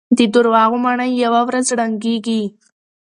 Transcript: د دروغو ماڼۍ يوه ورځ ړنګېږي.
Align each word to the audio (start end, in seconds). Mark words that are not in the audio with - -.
د 0.17 0.19
دروغو 0.33 0.77
ماڼۍ 0.83 1.11
يوه 1.23 1.41
ورځ 1.47 1.67
ړنګېږي. 1.77 2.41